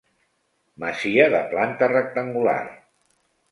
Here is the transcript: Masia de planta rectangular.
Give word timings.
Masia 0.83 1.27
de 1.35 1.43
planta 1.53 1.91
rectangular. 1.93 2.59